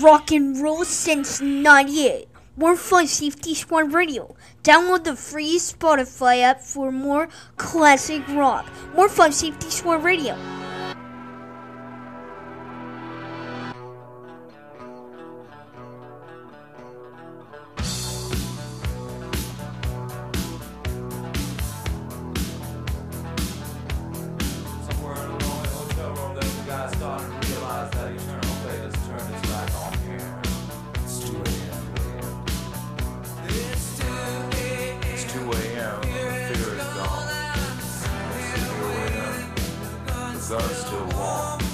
[0.00, 2.28] rock and roll since 98.
[2.56, 4.34] More fun Safety Squad Radio.
[4.62, 8.66] Download the free Spotify app for more classic rock.
[8.94, 10.36] More fun Safety Squad Radio.
[40.50, 41.69] sun's still warm.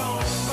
[0.00, 0.49] phone.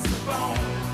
[0.00, 0.89] against the bone.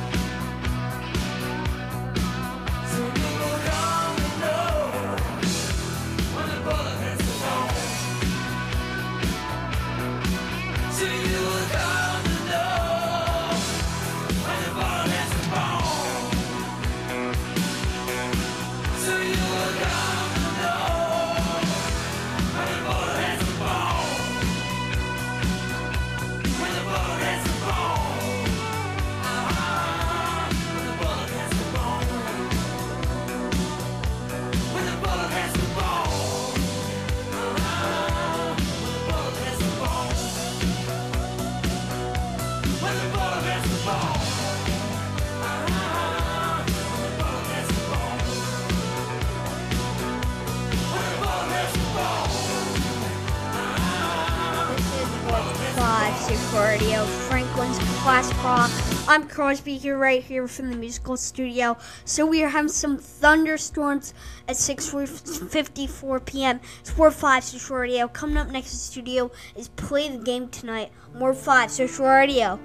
[56.27, 56.93] Security
[57.29, 58.69] Franklin's Class Crawl.
[59.09, 61.77] I'm Crosby here, right here from the musical studio.
[62.05, 64.13] So we are having some thunderstorms
[64.49, 66.61] at 6.54 p.m.
[66.81, 68.09] It's 4-5 Social Radio.
[68.09, 70.91] Coming up next to the studio is Play the Game Tonight.
[71.15, 72.59] More 5 Social Radio.